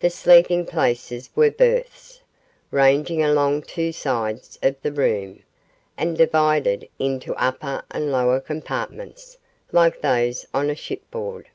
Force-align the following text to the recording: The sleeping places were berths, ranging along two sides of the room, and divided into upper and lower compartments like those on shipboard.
The 0.00 0.10
sleeping 0.10 0.66
places 0.66 1.30
were 1.36 1.52
berths, 1.52 2.22
ranging 2.72 3.22
along 3.22 3.62
two 3.62 3.92
sides 3.92 4.58
of 4.64 4.74
the 4.82 4.90
room, 4.90 5.44
and 5.96 6.16
divided 6.18 6.88
into 6.98 7.36
upper 7.36 7.84
and 7.92 8.10
lower 8.10 8.40
compartments 8.40 9.38
like 9.70 10.00
those 10.00 10.44
on 10.52 10.74
shipboard. 10.74 11.50